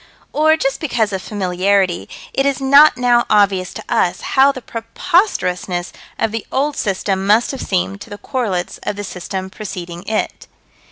[0.33, 5.91] Or, just because of familiarity, it is not now obvious to us how the preposterousnesses
[6.17, 10.47] of the old system must have seemed to the correlates of the system preceding it.